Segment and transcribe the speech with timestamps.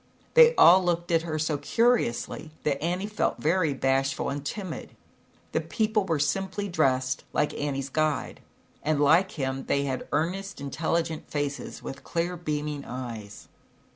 [0.33, 4.95] They all looked at her so curiously that Annie felt very bashful and timid.
[5.51, 8.41] The people were simply dressed, like Annie's guide,
[8.81, 13.47] and like him, they had earnest, intelligent faces, with clear beaming eyes.